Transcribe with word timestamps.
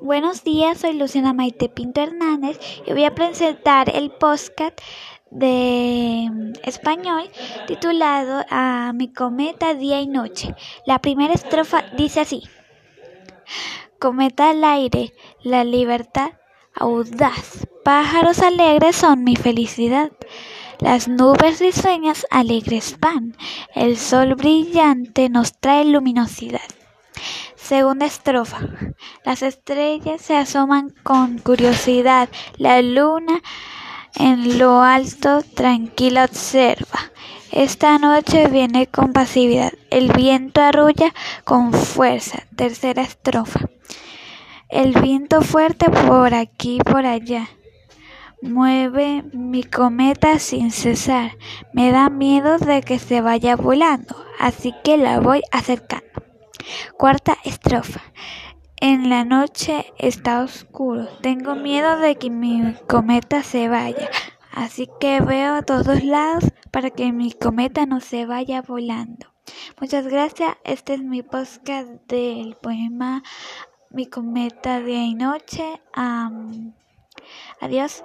Buenos 0.00 0.44
días, 0.44 0.78
soy 0.78 0.94
Luciana 0.94 1.32
Maite 1.32 1.68
Pinto 1.68 2.00
Hernández 2.00 2.58
y 2.84 2.92
voy 2.92 3.04
a 3.04 3.14
presentar 3.14 3.94
el 3.94 4.10
podcast 4.10 4.78
de 5.30 6.52
español 6.62 7.30
titulado 7.66 8.44
A 8.50 8.92
mi 8.94 9.12
cometa 9.12 9.74
día 9.74 10.00
y 10.00 10.06
noche. 10.06 10.54
La 10.84 10.98
primera 10.98 11.32
estrofa 11.32 11.84
dice 11.96 12.20
así. 12.20 12.42
Cometa 13.98 14.50
al 14.50 14.64
aire, 14.64 15.14
la 15.42 15.64
libertad 15.64 16.32
audaz, 16.74 17.66
pájaros 17.84 18.40
alegres 18.40 18.96
son 18.96 19.22
mi 19.22 19.36
felicidad. 19.36 20.10
Las 20.80 21.08
nubes 21.08 21.60
risueñas 21.60 22.26
alegres 22.30 22.98
van, 22.98 23.36
el 23.74 23.96
sol 23.96 24.34
brillante 24.34 25.28
nos 25.28 25.52
trae 25.58 25.84
luminosidad. 25.84 26.60
Segunda 27.64 28.04
estrofa. 28.04 28.58
Las 29.24 29.42
estrellas 29.42 30.20
se 30.20 30.36
asoman 30.36 30.90
con 31.02 31.38
curiosidad. 31.38 32.28
La 32.58 32.82
luna 32.82 33.40
en 34.16 34.58
lo 34.58 34.82
alto 34.82 35.40
tranquila 35.40 36.26
observa. 36.26 37.00
Esta 37.52 37.96
noche 37.96 38.48
viene 38.48 38.86
con 38.86 39.14
pasividad. 39.14 39.72
El 39.88 40.12
viento 40.12 40.60
arrulla 40.60 41.14
con 41.44 41.72
fuerza. 41.72 42.42
Tercera 42.54 43.00
estrofa. 43.00 43.60
El 44.68 44.92
viento 45.00 45.40
fuerte 45.40 45.88
por 45.88 46.34
aquí 46.34 46.76
y 46.76 46.80
por 46.80 47.06
allá. 47.06 47.48
Mueve 48.42 49.24
mi 49.32 49.62
cometa 49.62 50.38
sin 50.38 50.70
cesar. 50.70 51.38
Me 51.72 51.92
da 51.92 52.10
miedo 52.10 52.58
de 52.58 52.82
que 52.82 52.98
se 52.98 53.22
vaya 53.22 53.56
volando, 53.56 54.22
así 54.38 54.74
que 54.84 54.98
la 54.98 55.18
voy 55.20 55.40
acercando. 55.50 56.13
Cuarta 56.98 57.36
estrofa. 57.44 58.00
En 58.76 59.08
la 59.10 59.24
noche 59.24 59.92
está 59.98 60.42
oscuro. 60.42 61.08
Tengo 61.22 61.54
miedo 61.54 61.98
de 61.98 62.16
que 62.16 62.30
mi 62.30 62.74
cometa 62.88 63.42
se 63.42 63.68
vaya. 63.68 64.08
Así 64.52 64.88
que 65.00 65.20
veo 65.20 65.54
a 65.54 65.62
todos 65.62 66.04
lados 66.04 66.44
para 66.70 66.90
que 66.90 67.12
mi 67.12 67.32
cometa 67.32 67.86
no 67.86 68.00
se 68.00 68.26
vaya 68.26 68.62
volando. 68.62 69.26
Muchas 69.80 70.06
gracias. 70.06 70.56
Este 70.64 70.94
es 70.94 71.02
mi 71.02 71.22
podcast 71.22 71.88
del 72.08 72.56
poema 72.56 73.22
Mi 73.90 74.06
cometa 74.06 74.80
día 74.80 75.04
y 75.04 75.14
noche. 75.14 75.80
adiós. 77.60 78.04